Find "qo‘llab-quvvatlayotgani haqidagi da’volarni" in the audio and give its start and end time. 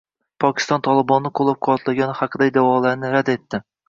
1.39-3.13